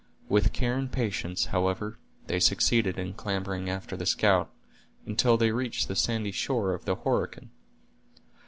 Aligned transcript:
With 0.29 0.51
care 0.51 0.79
and 0.79 0.91
patience, 0.91 1.45
however, 1.53 1.99
they 2.25 2.39
succeeded 2.39 2.97
in 2.97 3.13
clambering 3.13 3.69
after 3.69 3.95
the 3.95 4.07
scout, 4.07 4.49
until 5.05 5.37
they 5.37 5.51
reached 5.51 5.87
the 5.87 5.95
sandy 5.95 6.31
shore 6.31 6.73
of 6.73 6.85
the 6.85 6.95
Horican. 6.95 7.49